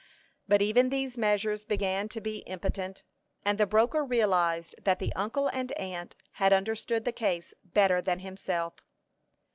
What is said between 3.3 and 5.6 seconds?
and the broker realized that the uncle